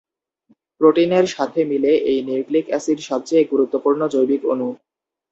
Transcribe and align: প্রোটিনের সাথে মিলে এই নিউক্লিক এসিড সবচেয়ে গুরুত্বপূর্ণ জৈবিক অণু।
প্রোটিনের 0.81 1.25
সাথে 1.27 1.59
মিলে 1.71 1.91
এই 2.05 2.19
নিউক্লিক 2.27 2.65
এসিড 2.69 2.99
সবচেয়ে 3.09 3.43
গুরুত্বপূর্ণ 3.51 4.01
জৈবিক 4.13 4.41
অণু। 4.51 4.69